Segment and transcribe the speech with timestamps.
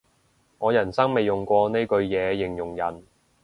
[0.57, 3.03] 我人生未用過呢句嘢形容人